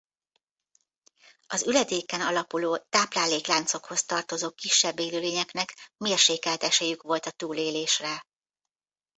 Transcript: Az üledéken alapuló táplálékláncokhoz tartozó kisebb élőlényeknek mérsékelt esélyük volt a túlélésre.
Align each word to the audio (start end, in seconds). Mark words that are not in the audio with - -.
Az 1.47 1.67
üledéken 1.67 2.21
alapuló 2.21 2.77
táplálékláncokhoz 2.89 4.03
tartozó 4.03 4.49
kisebb 4.51 4.99
élőlényeknek 4.99 5.91
mérsékelt 5.97 6.63
esélyük 6.63 7.01
volt 7.01 7.25
a 7.25 7.31
túlélésre. 7.31 8.25